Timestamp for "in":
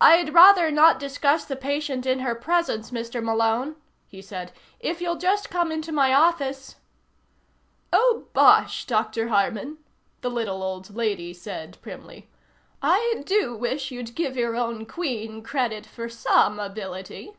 2.06-2.20